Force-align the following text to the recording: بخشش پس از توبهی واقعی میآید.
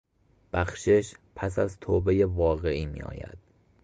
بخشش 0.53 1.13
پس 1.35 1.59
از 1.59 1.77
توبهی 1.79 2.23
واقعی 2.23 2.85
میآید. 2.85 3.37